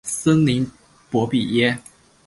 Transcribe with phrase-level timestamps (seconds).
[0.03, 0.67] 森林
[1.11, 1.77] 博比耶。